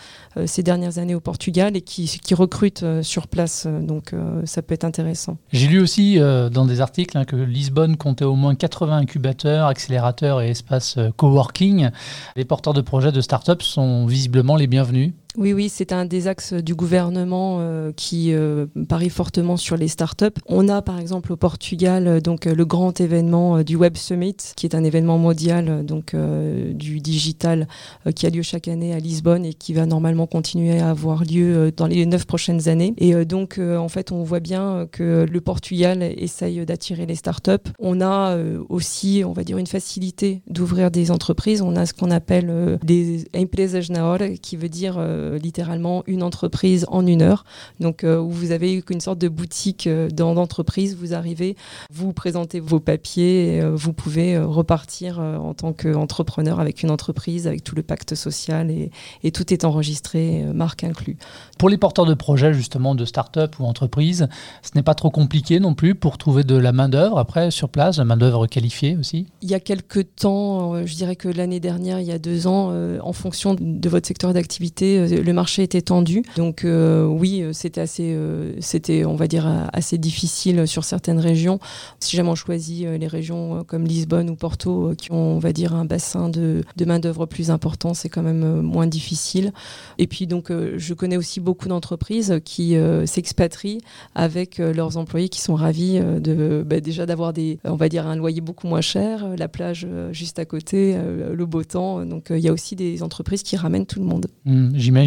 ces 0.46 0.64
dernières 0.64 0.98
années 1.00 1.16
au 1.16 1.20
Portugal 1.20 1.76
et 1.76 1.82
qui, 1.82 2.20
qui 2.24 2.34
recrutent 2.34 2.86
sur 3.02 3.28
place. 3.28 3.68
Donc 3.68 4.14
ça 4.46 4.62
peut 4.62 4.74
être 4.74 4.84
intéressant. 4.84 5.38
J'ai 5.52 5.68
lu 5.68 5.80
aussi 5.80 6.18
dans 6.18 6.66
des 6.66 6.82
articles 6.82 7.18
hein, 7.18 7.26
que 7.26 7.36
Lisbonne 7.36 7.98
comptait 7.98 8.26
au 8.26 8.36
moins 8.36 8.56
80 8.56 8.98
incubateurs, 8.98 9.68
accélérateurs 9.68 9.97
et 10.42 10.50
espaces 10.50 10.98
euh, 10.98 11.12
coworking, 11.16 11.89
les 12.36 12.46
porteurs 12.46 12.74
de 12.74 12.82
projets 12.82 13.12
de 13.12 13.22
start-up 13.22 13.62
sont 13.62 14.06
visiblement 14.06 14.56
les 14.56 14.68
bienvenus. 14.68 15.13
Oui, 15.38 15.53
oui, 15.53 15.70
c'est 15.70 15.94
un 15.94 16.06
des 16.06 16.27
axes 16.27 16.53
du 16.53 16.74
gouvernement 16.74 17.58
euh, 17.60 17.91
qui 17.96 18.34
euh, 18.34 18.65
parie 18.89 19.12
fortement 19.12 19.56
sur 19.56 19.77
les 19.77 19.88
startups. 19.88 20.25
On 20.48 20.67
a 20.67 20.82
par 20.82 21.00
exemple 21.00 21.32
au 21.32 21.36
Portugal 21.36 22.08
euh, 22.08 22.20
donc 22.20 22.46
le 22.46 22.65
grand 22.65 23.00
événement 23.00 23.62
du 23.62 23.75
Web 23.75 23.98
Summit, 23.98 24.36
qui 24.56 24.65
est 24.65 24.74
un 24.74 24.84
événement 24.84 25.20
mondial 25.20 25.86
donc 25.86 26.15
du 26.15 27.00
digital 27.00 27.67
qui 28.15 28.25
a 28.25 28.29
lieu 28.29 28.41
chaque 28.41 28.67
année 28.67 28.94
à 28.94 29.00
Lisbonne 29.00 29.46
et 29.46 29.53
qui 29.53 29.74
va 29.74 29.86
normalement 29.86 30.25
continuer 30.25 30.79
à 30.79 30.89
avoir 30.89 31.24
lieu 31.24 31.72
dans 31.72 31.86
les 31.86 32.06
neuf 32.08 32.25
prochaines 32.25 32.67
années. 32.67 32.94
Et 32.98 33.25
donc 33.25 33.60
en 33.60 33.89
fait, 33.89 34.12
on 34.12 34.24
voit 34.24 34.39
bien 34.39 34.88
que 34.91 35.25
le 35.29 35.41
Portugal 35.41 36.01
essaye 36.01 36.65
d'attirer 36.65 37.06
les 37.06 37.15
startups. 37.15 37.70
On 37.79 38.01
a 38.01 38.38
aussi, 38.70 39.24
on 39.25 39.34
va 39.34 39.44
dire, 39.44 39.58
une 39.58 39.67
facilité 39.67 40.41
d'ouvrir 40.48 40.89
des 40.89 41.12
entreprises. 41.12 41.62
On 41.62 41.75
a 41.75 41.86
ce 41.86 41.94
qu'on 41.94 42.12
appelle 42.12 42.79
des 42.84 43.25
empresas 43.36 43.88
na 43.89 44.06
hora, 44.06 44.29
qui 44.29 44.58
veut 44.58 44.70
dire 44.70 44.98
littéralement 45.42 46.04
une 46.08 46.24
entreprise 46.24 46.86
en 46.90 47.06
une 47.06 47.22
heure. 47.22 47.44
Donc, 47.80 48.04
où 48.04 48.30
vous 48.30 48.52
avez 48.52 48.84
une 48.90 49.02
sorte 49.02 49.20
de 49.20 49.28
boutique 49.28 49.90
dans 50.14 50.34
l'entreprise, 50.34 50.96
vous 50.96 51.14
arrivez, 51.14 51.56
vous 51.92 52.14
présentez 52.14 52.60
vos 52.60 52.80
papiers, 52.80 53.58
et, 53.58 53.62
vous 53.62 53.94
pouvez 53.94 54.38
repartir 54.38 55.20
en 55.20 55.54
tant 55.54 55.74
qu'entrepreneur 55.74 56.60
avec 56.60 56.84
une 56.84 56.92
entreprise, 56.92 57.48
avec 57.48 57.64
tout 57.64 57.76
le 57.76 57.84
pacte 57.84 58.16
social 58.16 58.72
et, 58.72 58.92
et 59.24 59.32
tout 59.32 59.54
est 59.54 59.66
enregistré, 59.66 60.44
marque 60.54 60.84
inclus. 60.84 61.18
Pour 61.58 61.70
les 61.70 61.78
porteurs 61.78 62.06
de 62.06 62.14
projets, 62.14 62.54
justement, 62.54 62.96
de 62.96 63.06
start-up 63.06 63.60
ou 63.60 63.66
entreprise, 63.66 64.28
ce 64.62 64.72
n'est 64.76 64.84
pas 64.84 64.96
trop 64.96 65.10
compliqué 65.10 65.60
non 65.60 65.74
plus 65.74 65.96
pour 65.96 66.18
trouver 66.18 66.44
de 66.44 66.56
la 66.56 66.72
main-d'œuvre 66.72 67.18
après 67.18 67.52
sur 67.52 67.70
place, 67.70 67.98
la 67.98 68.06
main-d'œuvre 68.06 68.48
qualifiée 68.48 68.98
aussi? 68.98 69.28
Il 69.42 69.50
y 69.50 69.54
a 69.54 69.60
quelques 69.60 70.16
temps, 70.16 70.76
euh, 70.76 70.86
je 70.86 70.96
dirais 70.96 71.16
que 71.16 71.28
l'année 71.28 71.60
dernière, 71.60 72.00
il 72.00 72.08
y 72.08 72.12
a 72.12 72.20
deux 72.20 72.48
ans, 72.48 72.70
euh, 72.72 73.00
en 73.02 73.14
fonction 73.14 73.56
de 73.60 73.90
votre 73.90 74.08
secteur 74.08 74.34
d'activité, 74.34 75.00
euh, 75.00 75.17
le 75.24 75.34
marché 75.34 75.64
était 75.64 75.82
tendu. 75.82 76.24
Donc 76.36 76.66
oui, 76.66 77.44
c'était 77.52 77.82
assez, 77.82 78.18
c'était, 78.60 79.06
on 79.06 79.16
va 79.16 79.28
dire, 79.28 79.48
assez 79.74 79.98
difficile 79.98 80.68
sur 80.68 80.84
certaines 80.84 81.20
régions. 81.20 81.60
Si 82.00 82.16
jamais 82.16 82.30
on 82.30 82.36
choisit 82.36 82.88
les 83.00 83.08
régions 83.08 83.64
comme 83.66 83.86
Lisbonne 83.86 84.30
ou 84.30 84.36
Porto, 84.36 84.94
qui 84.98 85.12
ont, 85.12 85.36
on 85.36 85.40
va 85.40 85.54
dire, 85.54 85.74
un 85.74 85.86
bassin 85.86 86.30
de, 86.30 86.64
de 86.76 86.86
main-d'œuvre 86.86 87.26
plus 87.26 87.52
important, 87.52 87.94
c'est 87.94 88.10
quand 88.10 88.24
même 88.24 88.62
moins 88.62 88.88
difficile. 88.88 89.52
Et 89.98 90.08
puis 90.08 90.28
donc, 90.28 90.52
je 90.52 90.94
connais 90.94 91.18
aussi 91.18 91.40
beaucoup 91.40 91.68
d'entreprises 91.68 92.40
qui 92.44 92.76
s'expatrient 93.06 93.80
avec 94.16 94.58
leurs 94.58 94.98
employés 94.98 95.30
qui 95.30 95.42
sont 95.42 95.56
ravis 95.56 96.00
de 96.00 96.64
bah, 96.66 96.80
déjà 96.80 97.06
d'avoir 97.06 97.34
des, 97.34 97.60
on 97.64 97.76
va 97.76 97.90
dire, 97.90 98.08
un 98.08 98.16
loyer 98.16 98.42
beaucoup 98.42 98.68
moins 98.68 98.82
cher, 98.82 99.26
euh, 99.26 99.36
la 99.38 99.48
plage 99.48 99.86
euh, 99.90 100.12
juste 100.14 100.40
à 100.40 100.46
côté, 100.46 100.96
euh, 100.96 101.34
le 101.36 101.46
beau 101.46 101.64
temps. 101.64 102.06
Donc 102.06 102.28
il 102.30 102.40
y 102.40 102.48
a 102.48 102.54
aussi 102.54 102.76
des 102.76 103.04
entreprises 103.04 103.44
qui 103.44 103.56
ramènent 103.56 103.86
tout 103.86 104.00
le 104.00 104.06
monde. 104.06 104.28
Mmh, 104.46 104.70
j'imagine, 104.76 105.07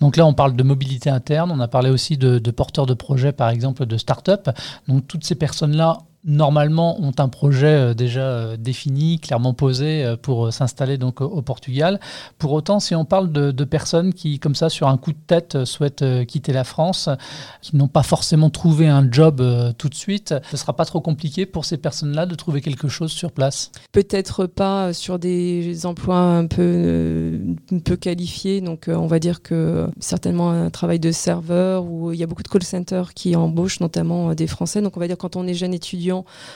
Donc 0.00 0.16
là, 0.16 0.26
on 0.26 0.34
parle 0.34 0.56
de 0.56 0.62
mobilité 0.62 1.10
interne, 1.10 1.50
on 1.50 1.60
a 1.60 1.68
parlé 1.68 1.90
aussi 1.90 2.16
de, 2.16 2.38
de 2.38 2.50
porteurs 2.50 2.86
de 2.86 2.94
projets, 2.94 3.32
par 3.32 3.50
exemple, 3.50 3.86
de 3.86 3.96
start-up. 3.96 4.50
Donc 4.88 5.06
toutes 5.06 5.24
ces 5.24 5.34
personnes-là 5.34 5.98
normalement 6.24 7.00
ont 7.00 7.12
un 7.18 7.28
projet 7.28 7.66
euh, 7.66 7.94
déjà 7.94 8.20
euh, 8.20 8.56
défini, 8.56 9.18
clairement 9.18 9.54
posé 9.54 10.04
euh, 10.04 10.16
pour 10.16 10.52
s'installer 10.52 10.98
donc 10.98 11.20
au 11.20 11.42
Portugal. 11.42 11.98
Pour 12.38 12.52
autant, 12.52 12.80
si 12.80 12.94
on 12.94 13.04
parle 13.04 13.32
de, 13.32 13.64
personnes 13.64 14.12
qui, 14.12 14.38
comme 14.38 14.54
ça, 14.54 14.68
sur 14.68 14.88
un 14.88 14.98
coup 14.98 15.12
de 15.12 15.18
tête, 15.26 15.64
souhaitent 15.64 16.04
quitter 16.26 16.52
la 16.52 16.64
France, 16.64 17.08
qui 17.62 17.76
n'ont 17.76 17.88
pas 17.88 18.02
forcément 18.02 18.50
trouvé 18.50 18.88
un 18.88 19.10
job 19.10 19.42
tout 19.78 19.88
de 19.88 19.94
suite, 19.94 20.34
ce 20.46 20.52
ne 20.52 20.56
sera 20.58 20.74
pas 20.74 20.84
trop 20.84 21.00
compliqué 21.00 21.46
pour 21.46 21.64
ces 21.64 21.78
personnes-là 21.78 22.26
de 22.26 22.34
trouver 22.34 22.60
quelque 22.60 22.88
chose 22.88 23.12
sur 23.12 23.30
place 23.32 23.70
Peut-être 23.92 24.46
pas 24.46 24.92
sur 24.92 25.18
des 25.18 25.86
emplois 25.86 26.18
un 26.18 26.46
peu, 26.46 27.40
un 27.72 27.78
peu 27.78 27.96
qualifiés. 27.96 28.60
Donc, 28.60 28.86
on 28.88 29.06
va 29.06 29.20
dire 29.20 29.42
que 29.42 29.88
certainement 30.00 30.50
un 30.50 30.70
travail 30.70 30.98
de 30.98 31.12
serveur 31.12 31.84
où 31.84 32.12
il 32.12 32.18
y 32.18 32.24
a 32.24 32.26
beaucoup 32.26 32.42
de 32.42 32.48
call 32.48 32.64
centers 32.64 33.14
qui 33.14 33.36
embauchent 33.36 33.80
notamment 33.80 34.34
des 34.34 34.48
Français. 34.48 34.82
Donc, 34.82 34.96
on 34.96 35.00
va 35.00 35.06
dire 35.06 35.16
quand 35.16 35.36
on 35.36 35.46
est 35.46 35.54
jeune 35.54 35.72
étudiant, 35.72 36.11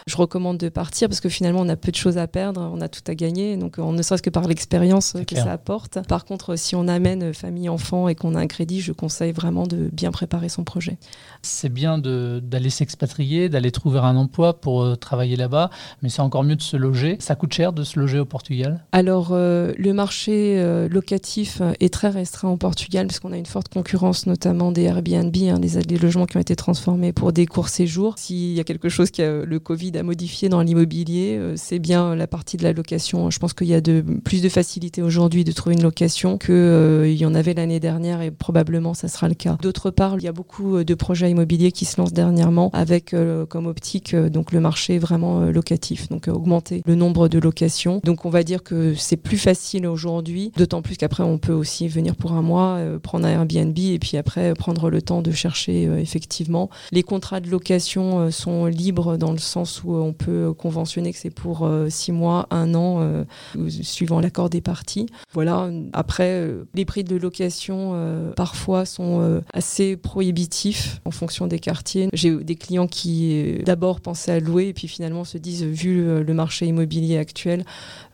je 0.07 0.17
recommande 0.17 0.59
de 0.59 0.69
partir 0.69 1.09
parce 1.09 1.21
que 1.21 1.29
finalement, 1.29 1.61
on 1.61 1.69
a 1.69 1.77
peu 1.77 1.91
de 1.91 1.97
choses 1.97 2.19
à 2.19 2.27
perdre, 2.27 2.71
on 2.73 2.81
a 2.81 2.89
tout 2.89 3.03
à 3.07 3.15
gagner. 3.15 3.57
Donc, 3.57 3.77
on 3.79 3.93
ne 3.93 4.03
serait-ce 4.03 4.23
que 4.23 4.31
par 4.31 4.47
l'expérience 4.47 5.17
que 5.27 5.37
ça 5.37 5.53
apporte. 5.53 5.99
Par 6.09 6.25
contre, 6.25 6.57
si 6.57 6.75
on 6.75 6.89
amène 6.89 7.33
famille, 7.33 7.69
enfant 7.69 8.09
et 8.09 8.15
qu'on 8.15 8.35
a 8.35 8.41
un 8.41 8.47
crédit, 8.47 8.81
je 8.81 8.93
conseille 8.93 9.33
vraiment 9.33 9.67
de 9.67 9.89
bien 9.93 10.11
préparer 10.11 10.49
son 10.49 10.65
projet. 10.65 10.99
C'est 11.43 11.69
bien 11.69 11.99
d'aller 11.99 12.71
s'expatrier, 12.71 13.49
d'aller 13.49 13.71
trouver 13.71 14.01
un 14.01 14.17
emploi 14.17 14.61
pour 14.61 14.83
euh, 14.83 14.97
travailler 14.97 15.37
là-bas, 15.37 15.71
mais 16.03 16.09
c'est 16.09 16.23
encore 16.23 16.45
mieux 16.45 16.57
de 16.57 16.63
se 16.63 16.77
loger. 16.77 17.17
Ça 17.21 17.35
coûte 17.35 17.53
cher 17.53 17.73
de 17.73 17.83
se 17.83 17.99
loger 17.99 18.19
au 18.19 18.25
Portugal? 18.25 18.85
Alors, 18.93 19.29
euh, 19.33 19.73
le 19.79 19.93
marché 19.93 20.57
euh, 20.59 20.89
locatif 20.89 21.63
est 21.81 21.93
très 21.93 22.09
restreint 22.09 22.49
au 22.49 22.57
Portugal 22.57 23.07
parce 23.07 23.21
qu'on 23.21 23.33
a 23.33 23.37
une 23.37 23.47
forte 23.47 23.69
concurrence, 23.69 24.27
notamment 24.27 24.73
des 24.73 24.83
Airbnb, 24.83 25.35
hein, 25.37 25.59
des, 25.59 25.99
logements 25.99 26.27
qui 26.27 26.37
ont 26.37 26.41
été 26.41 26.57
transformés 26.57 27.13
pour 27.13 27.33
des 27.33 27.47
courts 27.47 27.69
séjours. 27.69 28.15
S'il 28.19 28.53
y 28.53 28.61
a 28.61 28.65
quelque 28.65 28.89
chose 28.89 29.11
qui 29.11 29.23
a 29.23 29.45
le 29.47 29.61
Covid 29.61 29.97
a 29.97 30.03
modifié 30.03 30.49
dans 30.49 30.61
l'immobilier, 30.61 31.37
euh, 31.39 31.55
c'est 31.57 31.79
bien 31.79 32.15
la 32.15 32.27
partie 32.27 32.57
de 32.57 32.65
la 32.65 32.73
location. 32.73 33.31
Je 33.31 33.39
pense 33.39 33.55
qu'il 33.55 33.69
y 33.69 33.75
a 33.75 33.81
de, 33.81 34.05
plus 34.25 34.43
de 34.43 34.49
facilité 34.49 35.03
aujourd'hui 35.03 35.45
de 35.45 35.53
trouver 35.53 35.77
une 35.77 35.83
location 35.83 36.37
qu'il 36.37 36.55
euh, 36.55 37.09
y 37.09 37.25
en 37.25 37.35
avait 37.35 37.55
l'année 37.55 37.81
dernière 37.81 38.21
et 38.21 38.31
probablement 38.31 38.93
ça 38.93 39.09
sera 39.09 39.29
le 39.29 39.35
cas. 39.35 39.57
D'autre 39.63 39.91
part, 39.91 40.17
il 40.19 40.25
y 40.25 40.29
a 40.29 40.33
beaucoup 40.33 40.77
euh, 40.77 40.85
de 40.85 40.95
projets 40.95 41.31
immobiliers 41.31 41.73
qui 41.73 41.85
se 41.85 42.01
lancent 42.01 42.13
dernièrement 42.13 42.71
avec 42.73 43.15
comme 43.49 43.67
optique 43.67 44.15
donc 44.17 44.53
le 44.53 44.61
marché 44.61 44.99
vraiment 44.99 45.41
locatif, 45.47 46.09
donc 46.09 46.29
augmenter 46.29 46.83
le 46.85 46.95
nombre 46.95 47.29
de 47.29 47.39
locations. 47.39 48.01
Donc 48.05 48.25
on 48.25 48.31
va 48.31 48.43
dire 48.43 48.63
que 48.63 48.95
c'est 48.95 49.17
plus 49.17 49.39
facile 49.39 49.87
aujourd'hui, 49.87 50.53
d'autant 50.57 50.83
plus 50.83 50.97
qu'après 50.97 51.23
on 51.23 51.39
peut 51.39 51.53
aussi 51.53 51.87
venir 51.89 52.17
pour 52.17 52.33
un 52.33 52.43
mois, 52.43 52.81
prendre 53.03 53.27
un 53.27 53.31
Airbnb 53.31 53.79
et 53.79 53.99
puis 53.99 54.17
après 54.17 54.55
prendre 54.55 54.91
le 54.91 55.03
temps 55.03 55.23
de 55.23 55.31
chercher 55.31 55.85
effectivement. 55.99 56.69
Les 56.91 57.03
contrats 57.03 57.41
de 57.41 57.49
location 57.49 58.31
sont 58.31 58.67
libres 58.67 59.17
dans 59.17 59.33
le 59.33 59.36
sens 59.39 59.83
où 59.85 59.95
on 59.95 60.13
peut 60.13 60.53
conventionner 60.53 61.13
que 61.13 61.19
c'est 61.19 61.31
pour 61.31 61.65
euh, 61.65 61.89
six 61.89 62.13
mois, 62.13 62.47
un 62.51 62.75
an, 62.75 62.99
euh, 63.01 63.25
suivant 63.69 64.21
l'accord 64.21 64.51
des 64.51 64.61
parties. 64.61 65.07
Voilà. 65.33 65.71
Après, 65.93 66.31
euh, 66.31 66.65
les 66.75 66.85
prix 66.85 67.05
de 67.05 67.17
location 67.17 67.67
parfois 68.37 68.85
sont 68.85 69.43
assez 69.53 69.97
prohibitifs 69.97 71.01
en 71.05 71.11
fonction 71.11 71.47
des 71.47 71.59
quartiers. 71.59 72.09
J'ai 72.13 72.35
des 72.37 72.57
clients 72.57 72.87
qui 72.87 73.59
d'abord 73.65 74.01
pensaient 74.01 74.33
à 74.33 74.41
louer 74.41 74.69
et 74.69 74.73
puis 74.73 74.89
finalement 74.89 75.25
se 75.25 75.39
disent, 75.39 75.65
vu 75.65 76.23
le 76.23 76.35
marché 76.35 76.67
immobilier 76.67 77.19
actuel, 77.19 77.65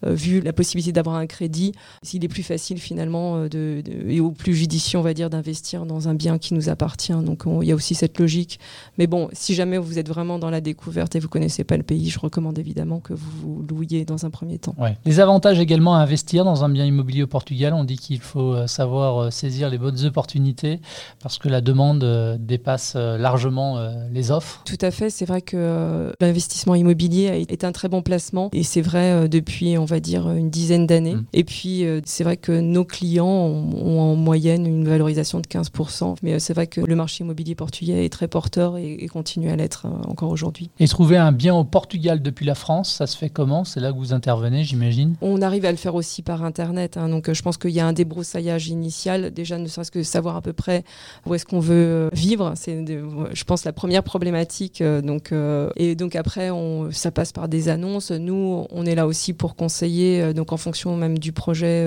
vu 0.02 0.40
la 0.40 0.52
possibilité 0.52 0.92
d'avoir 0.92 1.16
un 1.16 1.26
crédit, 1.26 1.72
s'il 2.02 2.24
est 2.24 2.28
plus 2.28 2.42
facile 2.42 2.78
finalement 2.78 3.44
et 3.52 4.20
au 4.20 4.30
plus 4.30 4.54
judicieux, 4.54 4.98
on 4.98 5.02
va 5.02 5.14
dire, 5.14 5.30
d'investir 5.30 5.86
dans 5.86 6.08
un 6.08 6.14
bien 6.14 6.38
qui 6.38 6.54
nous 6.54 6.68
appartient. 6.68 7.12
Donc 7.12 7.44
il 7.62 7.68
y 7.68 7.72
a 7.72 7.74
aussi 7.74 7.94
cette 7.94 8.18
logique. 8.18 8.58
Mais 8.98 9.06
bon, 9.06 9.28
si 9.32 9.54
jamais 9.54 9.78
vous 9.78 9.98
êtes 9.98 10.08
vraiment 10.08 10.38
dans 10.38 10.50
la 10.50 10.60
découverte 10.60 11.11
et 11.14 11.18
vous 11.18 11.28
connaissez 11.28 11.64
pas 11.64 11.76
le 11.76 11.82
pays, 11.82 12.10
je 12.10 12.18
recommande 12.18 12.58
évidemment 12.58 13.00
que 13.00 13.12
vous 13.12 13.30
vous 13.42 13.62
louiez 13.68 14.04
dans 14.04 14.24
un 14.24 14.30
premier 14.30 14.58
temps. 14.58 14.74
Ouais. 14.78 14.96
Les 15.04 15.20
avantages 15.20 15.58
également 15.58 15.94
à 15.94 15.98
investir 15.98 16.44
dans 16.44 16.64
un 16.64 16.68
bien 16.68 16.84
immobilier 16.84 17.22
au 17.22 17.26
Portugal, 17.26 17.74
on 17.74 17.84
dit 17.84 17.96
qu'il 17.96 18.20
faut 18.20 18.54
euh, 18.54 18.66
savoir 18.66 19.18
euh, 19.18 19.30
saisir 19.30 19.70
les 19.70 19.78
bonnes 19.78 20.04
opportunités 20.04 20.80
parce 21.22 21.38
que 21.38 21.48
la 21.48 21.60
demande 21.60 22.04
euh, 22.04 22.36
dépasse 22.38 22.94
largement 22.94 23.78
les 24.10 24.30
offres. 24.30 24.62
Tout 24.64 24.78
à 24.80 24.90
fait, 24.90 25.10
c'est 25.10 25.24
vrai 25.24 25.42
que 25.42 26.12
l'investissement 26.20 26.74
immobilier 26.74 27.44
est 27.48 27.64
un 27.64 27.72
très 27.72 27.88
bon 27.88 28.02
placement 28.02 28.50
et 28.52 28.62
c'est 28.62 28.80
vrai 28.80 29.28
depuis, 29.28 29.78
on 29.78 29.84
va 29.84 30.00
dire, 30.00 30.30
une 30.30 30.50
dizaine 30.50 30.86
d'années. 30.86 31.14
Mmh. 31.14 31.24
Et 31.32 31.44
puis, 31.44 31.84
c'est 32.04 32.24
vrai 32.24 32.36
que 32.36 32.52
nos 32.52 32.84
clients 32.84 33.26
ont, 33.26 34.00
en 34.00 34.16
moyenne 34.16 34.66
une 34.66 34.86
valorisation 34.86 35.40
de 35.40 35.46
15%, 35.46 36.16
mais 36.22 36.38
c'est 36.38 36.54
vrai 36.54 36.66
que 36.66 36.80
le 36.80 36.96
marché 36.96 37.24
immobilier 37.24 37.54
portugais 37.54 38.04
est 38.04 38.08
très 38.08 38.28
porteur 38.28 38.76
et, 38.76 39.06
continue 39.12 39.50
à 39.50 39.56
l'être 39.56 39.86
encore 40.06 40.30
aujourd'hui. 40.30 40.70
Et 40.78 40.86
trouver 41.02 41.16
un 41.16 41.32
bien 41.32 41.52
au 41.52 41.64
Portugal 41.64 42.22
depuis 42.22 42.46
la 42.46 42.54
France, 42.54 42.92
ça 42.92 43.08
se 43.08 43.16
fait 43.16 43.28
comment? 43.28 43.64
C'est 43.64 43.80
là 43.80 43.90
que 43.90 43.96
vous 43.96 44.12
intervenez, 44.12 44.62
j'imagine? 44.62 45.16
On 45.20 45.42
arrive 45.42 45.64
à 45.64 45.72
le 45.72 45.76
faire 45.76 45.96
aussi 45.96 46.22
par 46.22 46.44
Internet. 46.44 46.96
Hein. 46.96 47.08
donc, 47.08 47.28
euh, 47.28 47.34
je 47.34 47.42
pense 47.42 47.58
qu'il 47.58 47.72
y 47.72 47.80
a 47.80 47.86
un 47.88 47.92
débroussaillage 47.92 48.68
initial. 48.68 49.32
Déjà, 49.32 49.58
ne 49.58 49.66
serait-ce 49.66 49.90
que 49.90 50.04
savoir 50.04 50.36
à 50.36 50.42
peu 50.42 50.52
près 50.52 50.84
où 51.26 51.34
est-ce 51.34 51.44
qu'on 51.44 51.58
veut 51.58 51.74
euh, 51.74 52.08
vivre. 52.12 52.52
C'est, 52.54 52.86
je 52.86 53.42
pense, 53.42 53.64
la 53.64 53.72
première 53.72 54.04
problématique. 54.04 54.80
Euh, 54.80 55.02
donc, 55.02 55.34
et 55.74 55.96
donc, 55.96 56.14
après, 56.14 56.50
ça 56.92 57.10
passe 57.10 57.32
par 57.32 57.48
des 57.48 57.68
annonces. 57.68 58.12
Nous, 58.12 58.64
on 58.70 58.86
est 58.86 58.94
là 58.94 59.08
aussi 59.08 59.32
pour 59.32 59.56
conseiller, 59.56 60.32
donc 60.34 60.52
en 60.52 60.56
fonction 60.56 60.96
même 60.96 61.18
du 61.18 61.32
projet 61.32 61.84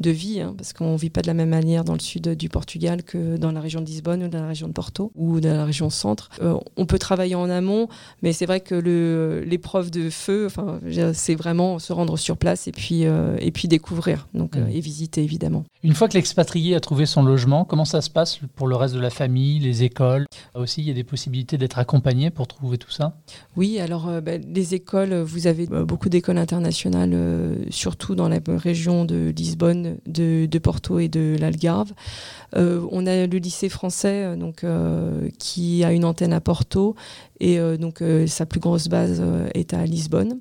de 0.00 0.10
vie, 0.10 0.40
hein, 0.40 0.54
parce 0.58 0.72
qu'on 0.72 0.94
ne 0.94 0.98
vit 0.98 1.10
pas 1.10 1.22
de 1.22 1.28
la 1.28 1.34
même 1.34 1.50
manière 1.50 1.84
dans 1.84 1.92
le 1.92 2.00
sud 2.00 2.34
du 2.34 2.48
Portugal 2.48 3.04
que 3.04 3.36
dans 3.36 3.52
la 3.52 3.60
région 3.60 3.80
de 3.80 3.86
Lisbonne 3.86 4.24
ou 4.24 4.28
dans 4.28 4.40
la 4.40 4.48
région 4.48 4.66
de 4.66 4.72
Porto 4.72 5.12
ou 5.14 5.38
dans 5.38 5.54
la 5.54 5.64
région 5.64 5.88
centre. 5.88 6.30
on 6.76 6.86
peut 6.86 6.98
travailler 6.98 7.36
en 7.36 7.48
amont, 7.48 7.88
mais 8.22 8.32
c'est 8.32 8.46
vrai 8.46 8.55
que 8.60 8.74
le 8.74 9.42
l'épreuve 9.46 9.90
de 9.90 10.10
feu, 10.10 10.46
enfin, 10.46 10.78
c'est 11.12 11.34
vraiment 11.34 11.78
se 11.78 11.92
rendre 11.92 12.16
sur 12.16 12.36
place 12.36 12.68
et 12.68 12.72
puis, 12.72 13.04
euh, 13.04 13.36
et 13.40 13.50
puis 13.50 13.68
découvrir 13.68 14.28
donc, 14.34 14.56
euh, 14.56 14.66
mmh. 14.66 14.70
et 14.70 14.80
visiter 14.80 15.22
évidemment. 15.22 15.64
Une 15.82 15.94
fois 15.94 16.08
que 16.08 16.14
l'expatrié 16.14 16.74
a 16.74 16.80
trouvé 16.80 17.06
son 17.06 17.22
logement, 17.22 17.64
comment 17.64 17.84
ça 17.84 18.00
se 18.00 18.10
passe 18.10 18.40
pour 18.56 18.66
le 18.66 18.76
reste 18.76 18.94
de 18.94 19.00
la 19.00 19.10
famille, 19.10 19.58
les 19.60 19.84
écoles? 19.84 20.26
Aussi, 20.54 20.80
il 20.80 20.88
y 20.88 20.90
a 20.90 20.94
des 20.94 21.04
possibilités 21.04 21.58
d'être 21.58 21.78
accompagné 21.78 22.30
pour 22.30 22.46
trouver 22.46 22.78
tout 22.78 22.90
ça? 22.90 23.16
Oui, 23.56 23.78
alors 23.78 24.08
euh, 24.08 24.20
bah, 24.20 24.38
les 24.38 24.74
écoles, 24.74 25.14
vous 25.14 25.46
avez 25.46 25.66
beaucoup 25.66 26.08
d'écoles 26.08 26.38
internationales, 26.38 27.16
surtout 27.70 28.14
dans 28.14 28.28
la 28.28 28.40
région 28.48 29.04
de 29.04 29.32
Lisbonne, 29.36 29.98
de, 30.06 30.46
de 30.46 30.58
Porto 30.58 30.98
et 30.98 31.08
de 31.08 31.36
l'Algarve. 31.38 31.92
on 32.54 33.06
a 33.06 33.26
le 33.26 33.38
lycée 33.38 33.68
français 33.68 34.36
donc, 34.36 34.64
qui 35.38 35.84
a 35.84 35.92
une 35.92 36.04
antenne 36.04 36.32
à 36.32 36.40
Porto 36.40 36.94
et 37.40 37.58
donc 37.78 38.02
sa 38.36 38.46
plus 38.46 38.60
grosse 38.60 38.88
base 38.88 39.20
euh, 39.20 39.48
est 39.54 39.72
à 39.72 39.84
Lisbonne. 39.86 40.40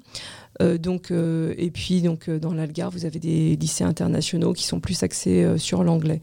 Euh, 0.61 0.77
donc, 0.77 1.11
euh, 1.11 1.53
et 1.57 1.71
puis 1.71 2.01
donc 2.01 2.29
dans 2.29 2.53
l'Algarve, 2.53 2.93
vous 2.93 3.05
avez 3.05 3.19
des 3.19 3.55
lycées 3.55 3.83
internationaux 3.83 4.53
qui 4.53 4.63
sont 4.63 4.79
plus 4.79 5.03
axés 5.03 5.57
sur 5.57 5.83
l'anglais. 5.83 6.21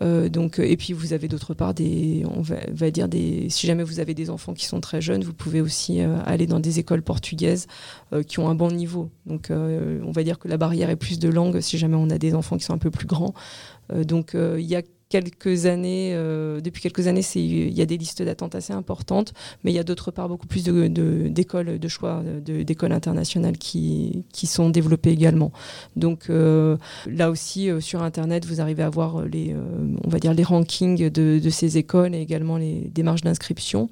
donc, 0.00 0.60
et 0.60 0.76
puis 0.76 0.92
vous 0.92 1.12
avez 1.12 1.26
d'autre 1.26 1.54
part 1.54 1.74
des, 1.74 2.24
on 2.36 2.40
va, 2.40 2.90
dire 2.90 3.08
des, 3.08 3.48
si 3.50 3.66
jamais 3.66 3.82
vous 3.82 3.98
avez 3.98 4.14
des 4.14 4.30
enfants 4.30 4.54
qui 4.54 4.64
sont 4.64 4.80
très 4.80 5.00
jeunes, 5.00 5.24
vous 5.24 5.32
pouvez 5.32 5.60
aussi 5.60 6.00
aller 6.00 6.46
dans 6.46 6.60
des 6.60 6.78
écoles 6.78 7.02
portugaises 7.02 7.66
qui 8.28 8.38
ont 8.38 8.48
un 8.48 8.54
bon 8.54 8.70
niveau. 8.70 9.10
Donc, 9.26 9.50
on 9.50 10.12
va 10.12 10.22
dire 10.22 10.38
que 10.38 10.48
la 10.48 10.56
barrière 10.56 10.90
est 10.90 10.96
plus 10.96 11.18
de 11.18 11.28
langue 11.28 11.60
si 11.60 11.78
jamais 11.78 11.96
on 11.96 12.10
a 12.10 12.18
des 12.18 12.34
enfants 12.34 12.56
qui 12.56 12.64
sont 12.64 12.74
un 12.74 12.84
peu 12.86 12.90
plus 12.90 13.08
grands. 13.08 13.34
donc, 13.92 14.34
il 14.34 14.66
y 14.66 14.76
a 14.76 14.82
quelques 15.08 15.66
années, 15.66 16.12
depuis 16.62 16.82
quelques 16.82 17.06
années, 17.06 17.22
il 17.34 17.76
y 17.76 17.82
a 17.82 17.86
des 17.86 17.96
listes 17.96 18.22
d'attente 18.22 18.54
assez 18.54 18.72
importantes, 18.72 19.32
mais 19.64 19.72
il 19.72 19.74
y 19.74 19.78
a 19.78 19.84
d'autre 19.84 20.10
part 20.10 20.28
beaucoup 20.28 20.46
plus 20.46 20.64
d'écoles 20.64 21.66
de, 21.66 21.76
de, 21.78 21.88
choix, 21.88 22.22
d'écoles 22.44 22.92
internationales 22.92 23.56
qui, 23.58 24.24
qui 24.32 24.46
sont 24.46 24.70
développées 24.70 25.10
également. 25.10 25.52
Donc 25.96 26.28
là 26.28 27.30
aussi, 27.30 27.70
sur 27.80 28.02
Internet, 28.02 28.44
vous 28.44 28.60
arrivez 28.60 28.82
à 28.82 28.90
voir 28.90 29.22
les, 29.22 29.54
on 30.04 30.08
va 30.08 30.18
dire 30.18 30.34
les 30.34 30.44
rankings 30.44 31.10
de, 31.10 31.38
de 31.38 31.50
ces 31.50 31.78
écoles 31.78 32.14
et 32.14 32.20
également 32.20 32.56
les 32.56 32.90
démarches 32.94 33.22
d'inscription. 33.22 33.88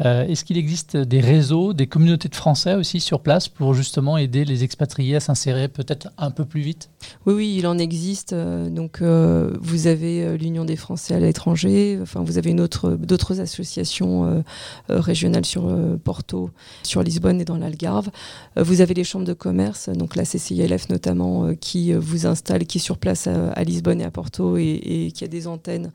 Est-ce 0.00 0.44
qu'il 0.44 0.58
existe 0.58 0.96
des 0.96 1.20
réseaux, 1.20 1.72
des 1.72 1.86
communautés 1.86 2.28
de 2.28 2.34
Français 2.34 2.74
aussi 2.74 3.00
sur 3.00 3.20
place 3.20 3.48
pour 3.48 3.74
justement 3.74 4.18
aider 4.18 4.44
les 4.44 4.64
expatriés 4.64 5.16
à 5.16 5.20
s'insérer 5.20 5.68
peut-être 5.68 6.08
un 6.18 6.30
peu 6.30 6.44
plus 6.44 6.60
vite? 6.60 6.90
Oui, 7.26 7.34
oui, 7.34 7.54
il 7.58 7.66
en 7.66 7.78
existe. 7.78 8.32
Euh, 8.32 8.68
donc, 8.68 9.00
euh, 9.00 9.52
vous 9.60 9.86
avez 9.86 10.24
euh, 10.24 10.36
l'Union 10.54 10.64
des 10.64 10.76
Français 10.76 11.14
à 11.14 11.18
l'étranger. 11.18 11.98
Enfin, 12.00 12.22
vous 12.22 12.38
avez 12.38 12.54
d'autres 12.54 13.40
associations 13.40 14.44
régionales 14.88 15.44
sur 15.44 15.64
Porto, 16.04 16.50
sur 16.84 17.02
Lisbonne 17.02 17.40
et 17.40 17.44
dans 17.44 17.56
l'Algarve. 17.56 18.10
vous 18.56 18.80
avez 18.80 18.94
les 18.94 19.02
chambres 19.02 19.24
de 19.24 19.32
commerce, 19.32 19.88
donc 19.88 20.14
la 20.14 20.22
CCILF 20.22 20.90
notamment, 20.90 21.52
qui 21.56 21.92
vous 21.92 22.26
installe, 22.26 22.66
qui 22.66 22.78
est 22.78 22.80
sur 22.80 22.98
place 22.98 23.26
à, 23.26 23.64
Lisbonne 23.64 24.00
et 24.00 24.04
à 24.04 24.12
Porto 24.12 24.56
et, 24.56 25.10
qui 25.12 25.24
a 25.24 25.26
des 25.26 25.48
antennes, 25.48 25.90